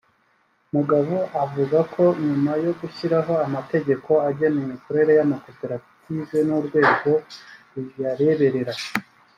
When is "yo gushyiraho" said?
2.65-3.33